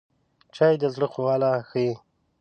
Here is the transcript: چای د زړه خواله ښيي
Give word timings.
چای 0.55 0.73
د 0.81 0.83
زړه 0.93 1.07
خواله 1.13 1.51
ښيي 1.69 1.91